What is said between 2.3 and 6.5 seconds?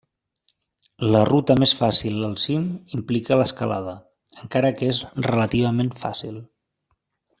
cim implica l'escalada, encara que és relativament fàcil.